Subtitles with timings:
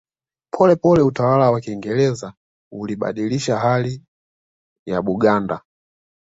[0.53, 2.33] Polepole utawala wa Kiingereza
[2.71, 4.01] ulibadilisha hali
[4.87, 5.61] ya Buganda